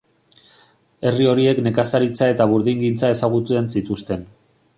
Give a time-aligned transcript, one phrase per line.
[1.09, 4.27] Herri horiek nekazaritza eta burdingintza ezagutzen zituzten.